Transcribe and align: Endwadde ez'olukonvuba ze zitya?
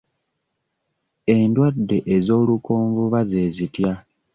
Endwadde 1.37 1.97
ez'olukonvuba 2.15 3.19
ze 3.31 3.43
zitya? 3.55 3.93